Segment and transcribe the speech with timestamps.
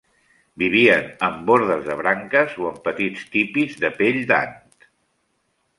[0.61, 4.59] Vivien en bordes de branques o en petits tipis de pell d'ant.